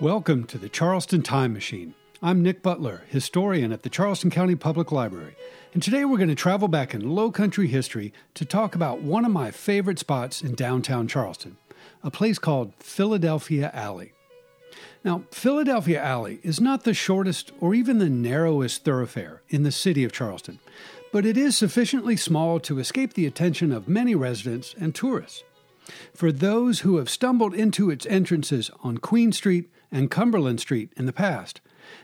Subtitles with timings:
[0.00, 1.92] Welcome to the Charleston Time Machine.
[2.22, 5.34] I'm Nick Butler, historian at the Charleston County Public Library,
[5.74, 9.24] and today we're going to travel back in low country history to talk about one
[9.24, 11.56] of my favorite spots in downtown Charleston,
[12.04, 14.12] a place called Philadelphia Alley.
[15.02, 20.04] Now, Philadelphia Alley is not the shortest or even the narrowest thoroughfare in the city
[20.04, 20.60] of Charleston,
[21.10, 25.42] but it is sufficiently small to escape the attention of many residents and tourists.
[26.14, 31.06] For those who have stumbled into its entrances on Queen Street and Cumberland Street in
[31.06, 31.60] the past,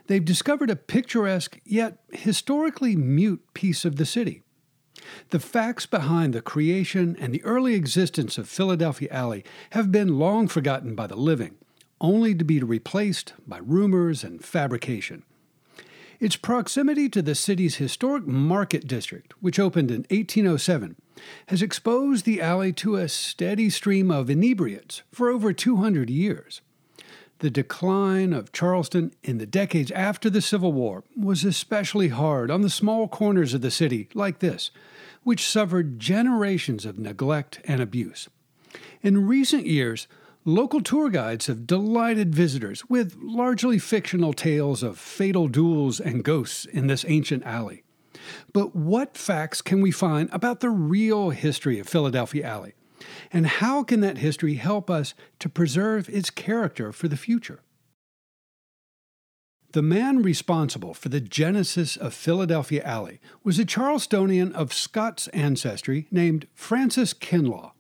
[0.06, 4.42] they've discovered a picturesque yet historically mute piece of the city.
[5.30, 10.48] The facts behind the creation and the early existence of Philadelphia Alley have been long
[10.48, 11.56] forgotten by the living,
[12.00, 15.24] only to be replaced by rumors and fabrication.
[16.20, 20.96] Its proximity to the city's historic market district, which opened in 1807,
[21.48, 26.62] has exposed the alley to a steady stream of inebriates for over 200 years.
[27.40, 32.62] The decline of Charleston in the decades after the Civil War was especially hard on
[32.62, 34.70] the small corners of the city like this,
[35.24, 38.28] which suffered generations of neglect and abuse.
[39.02, 40.06] In recent years,
[40.44, 46.64] local tour guides have delighted visitors with largely fictional tales of fatal duels and ghosts
[46.66, 47.82] in this ancient alley.
[48.52, 52.74] But what facts can we find about the real history of Philadelphia Alley?
[53.32, 57.60] And how can that history help us to preserve its character for the future?
[59.72, 66.06] The man responsible for the genesis of Philadelphia Alley was a Charlestonian of Scots ancestry
[66.12, 67.72] named Francis Kinloch.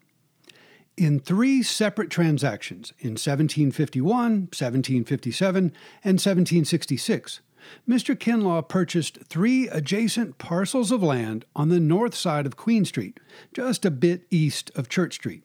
[0.96, 5.64] In three separate transactions in 1751, 1757,
[6.02, 7.40] and 1766,
[7.88, 8.18] Mr.
[8.18, 13.20] Kinloch purchased three adjacent parcels of land on the north side of Queen Street,
[13.52, 15.44] just a bit east of Church Street.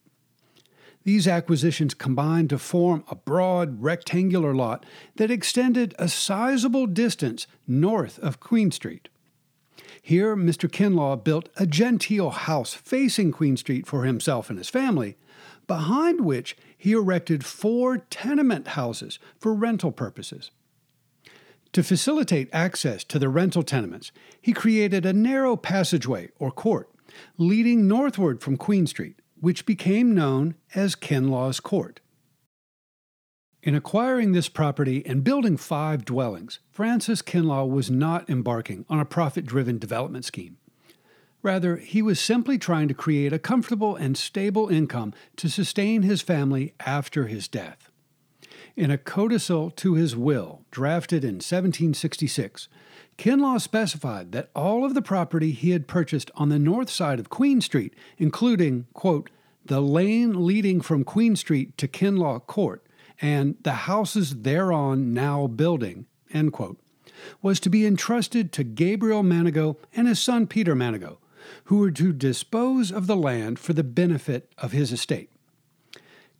[1.03, 4.85] These acquisitions combined to form a broad rectangular lot
[5.15, 9.09] that extended a sizable distance north of Queen Street.
[10.01, 10.69] Here, Mr.
[10.69, 15.17] Kinloch built a genteel house facing Queen Street for himself and his family,
[15.67, 20.51] behind which he erected four tenement houses for rental purposes.
[21.73, 26.89] To facilitate access to the rental tenements, he created a narrow passageway or court
[27.37, 32.01] leading northward from Queen Street, which became known as Kinloch's Court.
[33.61, 39.05] In acquiring this property and building five dwellings, Francis Kinloch was not embarking on a
[39.05, 40.57] profit driven development scheme.
[41.41, 46.21] Rather, he was simply trying to create a comfortable and stable income to sustain his
[46.21, 47.88] family after his death.
[48.75, 52.69] In a codicil to his will, drafted in 1766,
[53.17, 57.29] Kinloch specified that all of the property he had purchased on the north side of
[57.29, 59.29] Queen Street, including, quote,
[59.65, 62.85] the lane leading from Queen Street to Kinloch Court,
[63.21, 66.79] and the houses thereon now building, end quote,
[67.41, 71.19] was to be entrusted to Gabriel Manigault and his son Peter Manigault,
[71.65, 75.29] who were to dispose of the land for the benefit of his estate.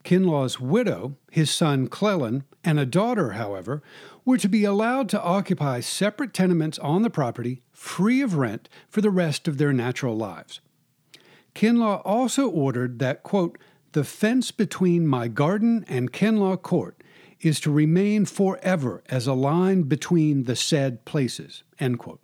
[0.10, 3.84] Kinloch's widow, his son Cleland, and a daughter, however,
[4.26, 9.02] were to be allowed to occupy separate tenements on the property, free of rent, for
[9.02, 10.62] the rest of their natural lives.
[11.54, 13.60] Kinloch also ordered that, quote,
[13.92, 17.04] the fence between my garden and Kinloch Court
[17.42, 22.22] is to remain forever as a line between the said places, end quote.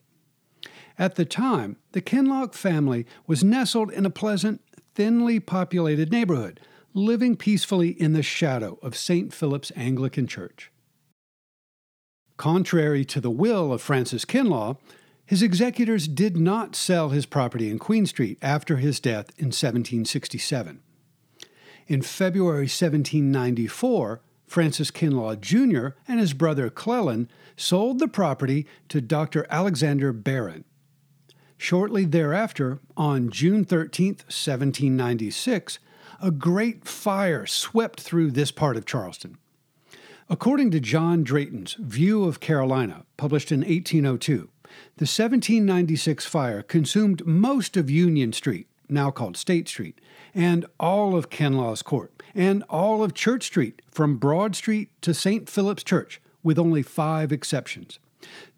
[0.97, 4.61] At the time, the Kinloch family was nestled in a pleasant,
[4.95, 6.59] thinly populated neighborhood
[6.95, 9.33] living peacefully in the shadow of St.
[9.33, 10.71] Philip's Anglican Church.
[12.37, 14.77] Contrary to the will of Francis Kinloch,
[15.25, 20.79] his executors did not sell his property in Queen Street after his death in 1767.
[21.87, 25.97] In February 1794, Francis Kinloch Jr.
[26.07, 29.45] and his brother Cleland sold the property to Dr.
[29.49, 30.63] Alexander Barron.
[31.57, 35.79] Shortly thereafter, on June 13, 1796,
[36.25, 39.37] a great fire swept through this part of Charleston.
[40.27, 44.49] According to John Drayton's View of Carolina, published in 1802,
[44.97, 50.01] the 1796 fire consumed most of Union Street, now called State Street,
[50.33, 55.47] and all of Kinloch's Court, and all of Church Street from Broad Street to St.
[55.47, 57.99] Philip's Church, with only five exceptions.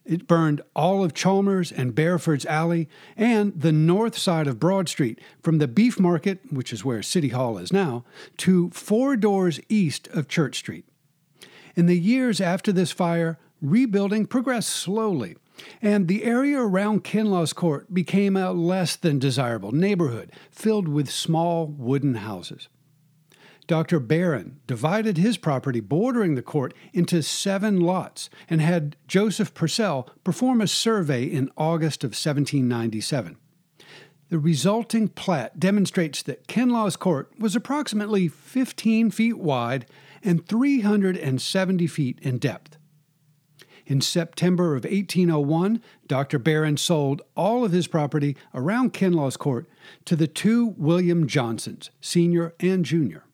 [0.07, 2.87] It burned all of Chalmers and Beresford's Alley
[3.17, 7.29] and the north side of Broad Street from the Beef Market, which is where City
[7.29, 8.05] Hall is now,
[8.37, 10.85] to four doors east of Church Street.
[11.75, 15.35] In the years after this fire, rebuilding progressed slowly,
[15.81, 21.67] and the area around Kinloch's Court became a less than desirable neighborhood filled with small
[21.67, 22.69] wooden houses.
[23.67, 23.99] Dr.
[23.99, 30.61] Barron divided his property bordering the court into seven lots and had Joseph Purcell perform
[30.61, 33.35] a survey in August of 1797.
[34.29, 39.85] The resulting plat demonstrates that Kinloch's court was approximately 15 feet wide
[40.23, 42.77] and 370 feet in depth.
[43.85, 46.39] In September of 1801, Dr.
[46.39, 49.65] Barron sold all of his property around Kinloch's court
[50.03, 53.26] to the two William Johnsons, senior and junior.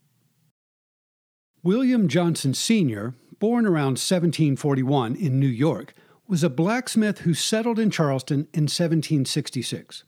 [1.63, 5.93] William Johnson Sr., born around 1741 in New York,
[6.27, 10.03] was a blacksmith who settled in Charleston in 1766.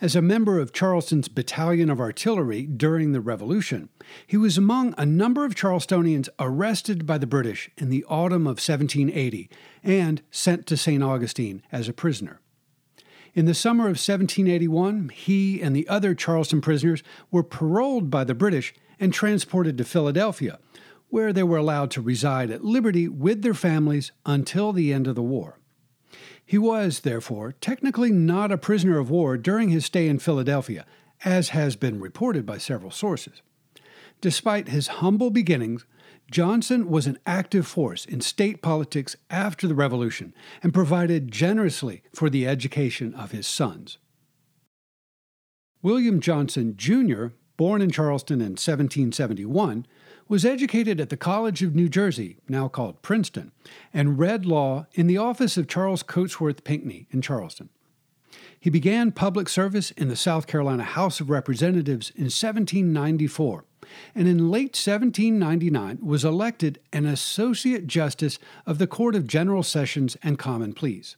[0.00, 3.90] As a member of Charleston's Battalion of Artillery during the Revolution,
[4.26, 8.56] he was among a number of Charlestonians arrested by the British in the autumn of
[8.56, 9.50] 1780
[9.84, 11.02] and sent to St.
[11.02, 12.40] Augustine as a prisoner.
[13.34, 18.34] In the summer of 1781, he and the other Charleston prisoners were paroled by the
[18.34, 20.58] British and transported to Philadelphia,
[21.08, 25.16] where they were allowed to reside at liberty with their families until the end of
[25.16, 25.58] the war.
[26.44, 30.84] He was, therefore, technically not a prisoner of war during his stay in Philadelphia,
[31.24, 33.42] as has been reported by several sources.
[34.20, 35.86] Despite his humble beginnings,
[36.30, 40.32] Johnson was an active force in state politics after the Revolution
[40.62, 43.98] and provided generously for the education of his sons.
[45.82, 47.28] William Johnson, Jr.,
[47.60, 49.84] born in Charleston in 1771,
[50.28, 53.52] was educated at the College of New Jersey, now called Princeton,
[53.92, 57.68] and read law in the office of Charles Cotesworth Pinckney in Charleston.
[58.58, 63.66] He began public service in the South Carolina House of Representatives in 1794,
[64.14, 70.16] and in late 1799 was elected an Associate Justice of the Court of General Sessions
[70.22, 71.16] and Common Pleas.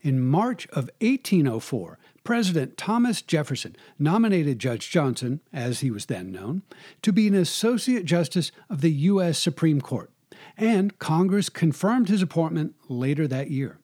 [0.00, 6.62] In March of 1804, President Thomas Jefferson nominated Judge Johnson, as he was then known,
[7.02, 9.38] to be an Associate Justice of the U.S.
[9.38, 10.10] Supreme Court,
[10.56, 13.78] and Congress confirmed his appointment later that year.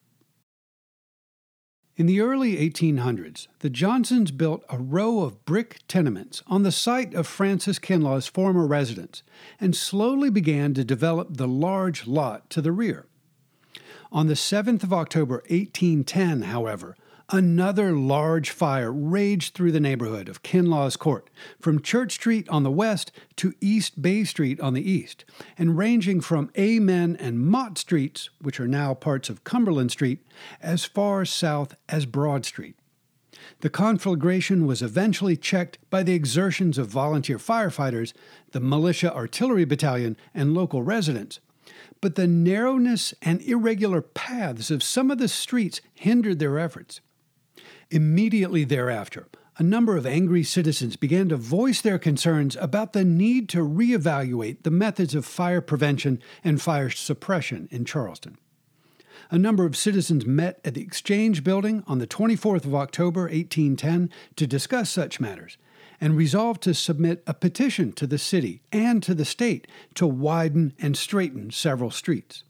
[1.97, 7.15] In the early 1800s, the Johnsons built a row of brick tenements on the site
[7.15, 9.23] of Francis Kinloch's former residence
[9.61, 13.07] and slowly began to develop the large lot to the rear.
[14.15, 16.97] On the 7th of October 1810, however,
[17.31, 22.71] Another large fire raged through the neighborhood of Kinloch's Court, from Church Street on the
[22.71, 25.25] west to East Bay Street on the east,
[25.59, 30.25] and ranging from Amen and Mott Streets, which are now parts of Cumberland Street,
[30.61, 32.77] as far south as Broad Street.
[33.63, 38.13] The conflagration was eventually checked by the exertions of volunteer firefighters,
[38.53, 41.41] the Militia Artillery Battalion, and local residents.
[42.05, 47.01] But the narrowness and irregular paths of some of the streets hindered their efforts.
[47.91, 53.49] Immediately thereafter, a number of angry citizens began to voice their concerns about the need
[53.49, 58.37] to reevaluate the methods of fire prevention and fire suppression in Charleston.
[59.31, 64.11] A number of citizens met at the Exchange Building on the 24th of October, 1810,
[64.37, 65.57] to discuss such matters
[66.05, 70.75] and resolved to submit a petition to the city and to the state to widen
[70.79, 72.45] and straighten several streets.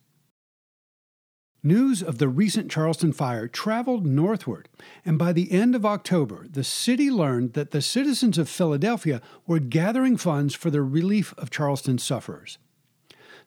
[1.62, 4.68] News of the recent Charleston fire traveled northward,
[5.04, 9.61] and by the end of October, the city learned that the citizens of Philadelphia were
[9.61, 12.58] gathering funds for the relief of Charleston sufferers.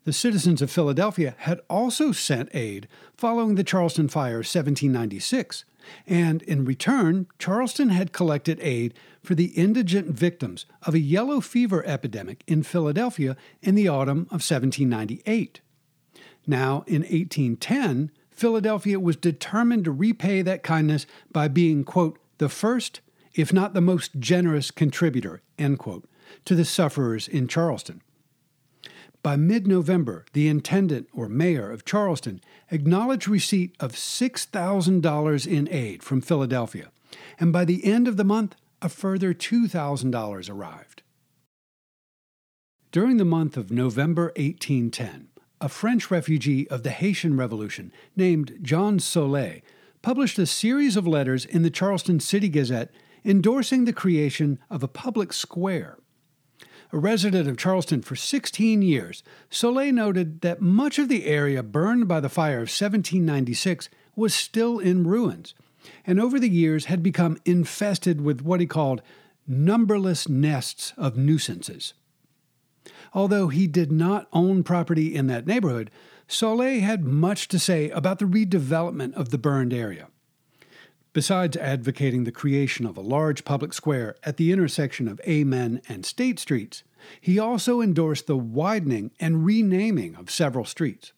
[0.08, 2.88] The citizens of Philadelphia had also sent aid
[3.18, 5.66] following the Charleston fire of 1796,
[6.08, 11.86] and in return, Charleston had collected aid for the indigent victims of a yellow fever
[11.86, 15.60] epidemic in Philadelphia in the autumn of 1798.
[16.48, 23.02] Now, in 1810, Philadelphia was determined to repay that kindness by being, quote, the first,
[23.34, 26.08] if not the most generous contributor, end quote,
[26.46, 28.02] to the sufferers in Charleston.
[29.28, 32.40] By mid November, the intendant or mayor of Charleston
[32.72, 36.92] acknowledged receipt of $6,000 in aid from Philadelphia,
[37.38, 41.02] and by the end of the month, a further $2,000 arrived.
[42.94, 45.28] During the month of November 1810,
[45.60, 49.62] a French refugee of the Haitian Revolution named John Solet
[50.02, 52.94] published a series of letters in the Charleston City Gazette
[53.26, 55.98] endorsing the creation of a public square.
[56.94, 62.08] A resident of Charleston for 16 years, Solet noted that much of the area burned
[62.08, 65.54] by the fire of 1796 was still in ruins,
[66.06, 69.02] and over the years had become infested with what he called
[69.46, 71.94] numberless nests of nuisances.
[73.14, 75.92] Although he did not own property in that neighborhood,
[76.28, 80.08] Solet had much to say about the redevelopment of the burned area.
[81.18, 86.06] Besides advocating the creation of a large public square at the intersection of Amen and
[86.06, 86.84] State Streets,
[87.20, 91.14] he also endorsed the widening and renaming of several streets.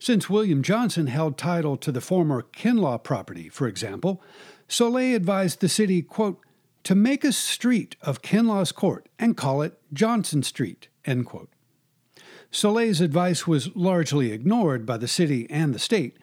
[0.00, 4.20] Since William Johnson held title to the former Kinloch property, for example,
[4.66, 6.40] Soleil advised the city, quote,
[6.82, 11.50] to make a street of Kinloch's Court and call it Johnson Street, end quote.
[12.50, 16.16] Soleil's advice was largely ignored by the city and the state,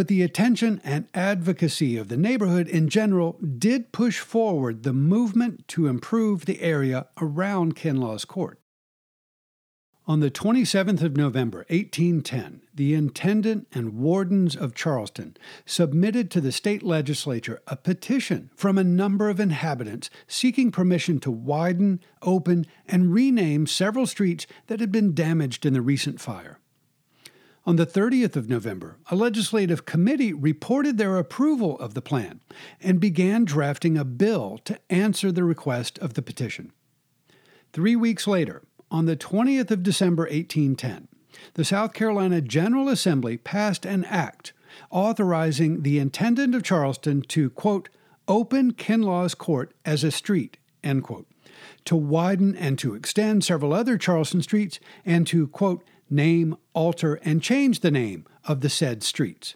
[0.00, 5.68] but the attention and advocacy of the neighborhood in general did push forward the movement
[5.68, 8.58] to improve the area around Kinloch's Court.
[10.06, 16.50] On the 27th of November, 1810, the intendant and wardens of Charleston submitted to the
[16.50, 23.12] state legislature a petition from a number of inhabitants seeking permission to widen, open, and
[23.12, 26.58] rename several streets that had been damaged in the recent fire.
[27.66, 32.40] On the 30th of November, a legislative committee reported their approval of the plan
[32.80, 36.72] and began drafting a bill to answer the request of the petition.
[37.72, 41.08] Three weeks later, on the 20th of December 1810,
[41.54, 44.52] the South Carolina General Assembly passed an act
[44.90, 47.88] authorizing the intendant of Charleston to, quote,
[48.26, 51.26] open Kinloch's Court as a street, end quote,
[51.84, 57.42] to widen and to extend several other Charleston streets, and to, quote, name, alter, and
[57.42, 59.54] change the name of the said streets.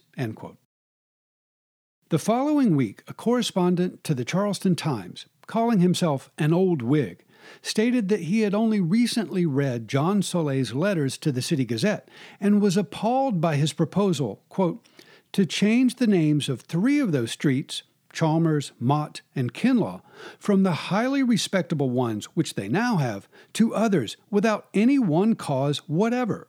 [2.09, 7.25] The following week, a correspondent to the Charleston Times, calling himself an old Whig,
[7.61, 12.09] stated that he had only recently read John Soleil's letters to the City Gazette
[12.39, 14.85] and was appalled by his proposal, quote,
[15.33, 17.83] to change the names of three of those streets,
[18.15, 20.01] Chalmers, Mott, and Kinloch,
[20.39, 25.79] from the highly respectable ones which they now have to others without any one cause
[25.87, 26.47] whatever.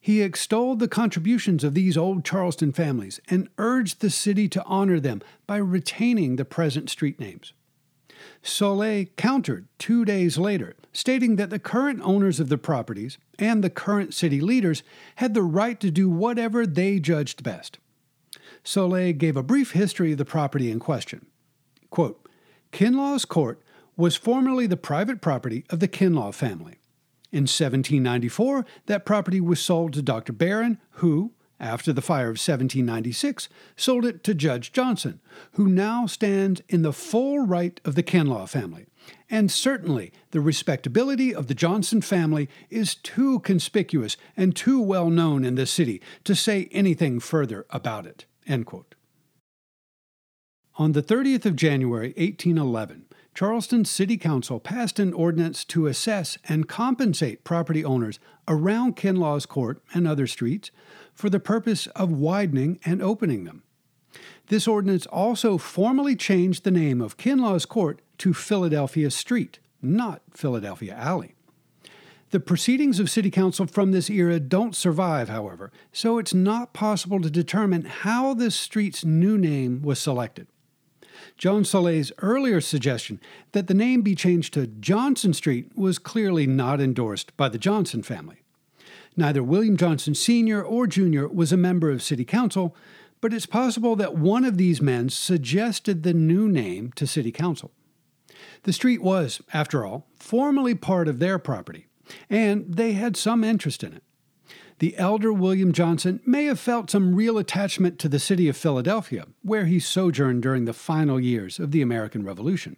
[0.00, 5.00] He extolled the contributions of these old Charleston families and urged the city to honor
[5.00, 7.52] them by retaining the present street names.
[8.42, 13.70] Soleil countered two days later, stating that the current owners of the properties and the
[13.70, 14.82] current city leaders
[15.16, 17.78] had the right to do whatever they judged best.
[18.62, 21.26] Soleil gave a brief history of the property in question.
[21.90, 22.28] Quote,
[22.72, 23.62] Kinloch's Court
[23.96, 26.78] was formerly the private property of the Kinloch family.
[27.32, 30.32] In 1794, that property was sold to Dr.
[30.32, 35.20] Barron, who, after the fire of 1796, sold it to Judge Johnson,
[35.52, 38.86] who now stands in the full right of the Kinloch family.
[39.28, 45.44] And certainly the respectability of the Johnson family is too conspicuous and too well known
[45.44, 48.24] in this city to say anything further about it.
[50.76, 53.04] On the 30th of January, 1811,
[53.34, 59.80] Charleston City Council passed an ordinance to assess and compensate property owners around Kinloch's Court
[59.94, 60.70] and other streets
[61.14, 63.62] for the purpose of widening and opening them.
[64.48, 70.94] This ordinance also formally changed the name of Kinloch's Court to Philadelphia Street, not Philadelphia
[70.94, 71.34] Alley.
[72.30, 77.20] The proceedings of City Council from this era don't survive, however, so it's not possible
[77.20, 80.46] to determine how this street's new name was selected.
[81.36, 83.20] John Soleil's earlier suggestion
[83.50, 88.00] that the name be changed to Johnson Street was clearly not endorsed by the Johnson
[88.00, 88.42] family.
[89.16, 90.62] Neither William Johnson Sr.
[90.62, 91.26] or Jr.
[91.26, 92.76] was a member of City Council,
[93.20, 97.72] but it's possible that one of these men suggested the new name to City Council.
[98.62, 101.88] The street was, after all, formally part of their property,
[102.28, 104.02] and they had some interest in it.
[104.80, 109.26] The elder William Johnson may have felt some real attachment to the city of Philadelphia,
[109.42, 112.76] where he sojourned during the final years of the American Revolution.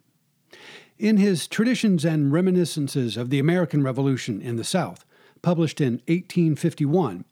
[0.99, 5.05] In his Traditions and Reminiscences of the American Revolution in the South,
[5.43, 7.25] published in 1851,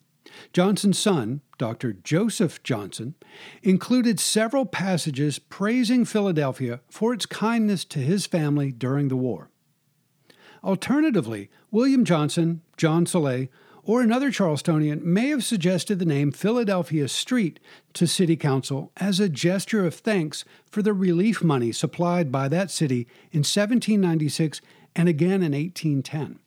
[0.53, 1.93] Johnson's son, Dr.
[1.93, 3.15] Joseph Johnson,
[3.63, 9.50] included several passages praising Philadelphia for its kindness to his family during the war.
[10.63, 13.49] Alternatively, William Johnson, John Soleil,
[13.83, 17.59] or another Charlestonian may have suggested the name Philadelphia Street
[17.95, 22.71] to City Council as a gesture of thanks for the relief money supplied by that
[22.71, 24.61] city in 1796
[24.95, 26.39] and again in 1810.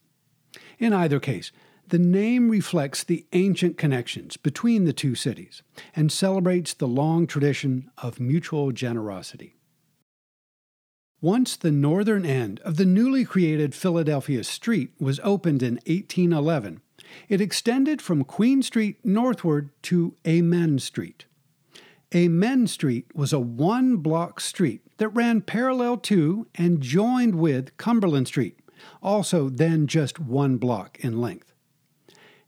[0.77, 1.51] In either case,
[1.87, 5.63] the name reflects the ancient connections between the two cities
[5.95, 9.55] and celebrates the long tradition of mutual generosity.
[11.23, 16.81] Once the northern end of the newly created Philadelphia Street was opened in 1811,
[17.29, 21.23] it extended from Queen Street northward to Amen Street.
[22.13, 28.27] Amen Street was a one block street that ran parallel to and joined with Cumberland
[28.27, 28.59] Street,
[29.01, 31.53] also then just one block in length.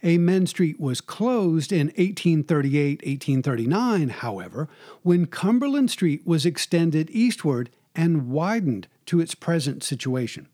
[0.04, 4.68] Amen Street was closed in 1838 1839, however,
[5.02, 10.48] when Cumberland Street was extended eastward and widened to its present situation.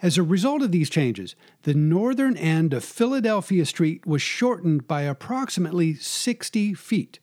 [0.00, 5.02] As a result of these changes, the northern end of Philadelphia Street was shortened by
[5.02, 7.18] approximately 60 feet.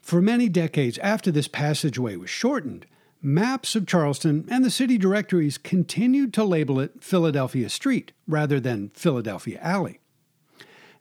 [0.00, 2.86] For many decades after this passageway was shortened,
[3.22, 8.90] maps of Charleston and the city directories continued to label it Philadelphia Street rather than
[8.90, 10.00] Philadelphia Alley.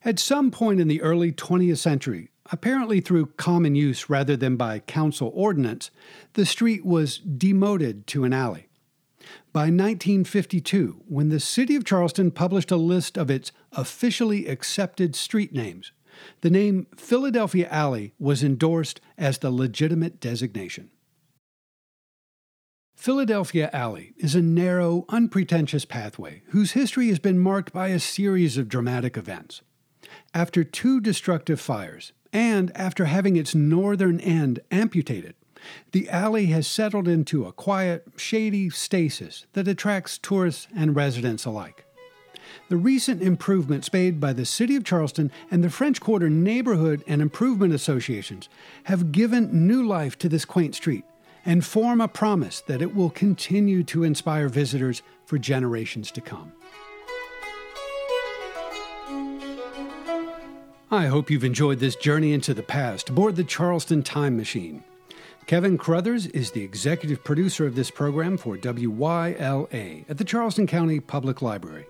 [0.05, 4.79] At some point in the early 20th century, apparently through common use rather than by
[4.79, 5.91] council ordinance,
[6.33, 8.67] the street was demoted to an alley.
[9.51, 15.53] By 1952, when the City of Charleston published a list of its officially accepted street
[15.53, 15.91] names,
[16.41, 20.89] the name Philadelphia Alley was endorsed as the legitimate designation.
[22.95, 28.57] Philadelphia Alley is a narrow, unpretentious pathway whose history has been marked by a series
[28.57, 29.61] of dramatic events.
[30.33, 35.35] After two destructive fires, and after having its northern end amputated,
[35.91, 41.85] the alley has settled into a quiet, shady stasis that attracts tourists and residents alike.
[42.69, 47.21] The recent improvements made by the City of Charleston and the French Quarter Neighborhood and
[47.21, 48.47] Improvement Associations
[48.83, 51.03] have given new life to this quaint street
[51.45, 56.51] and form a promise that it will continue to inspire visitors for generations to come.
[60.91, 64.83] I hope you've enjoyed this journey into the past aboard the Charleston Time Machine.
[65.45, 70.99] Kevin Cruthers is the executive producer of this program for WYLA at the Charleston County
[70.99, 71.85] Public Library.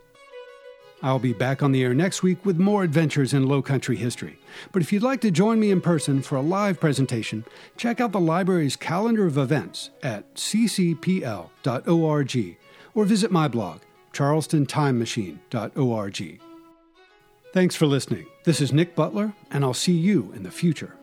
[1.01, 4.37] I'll be back on the air next week with more adventures in low country history.
[4.73, 7.45] But if you'd like to join me in person for a live presentation,
[7.77, 11.47] check out the library's calendar of events at ccpl.org
[12.95, 13.79] or visit my blog,
[14.11, 16.48] charlestontimemachine.org.
[17.51, 18.27] Thanks for listening.
[18.43, 20.98] This is Nick Butler, and I'll see you in the future.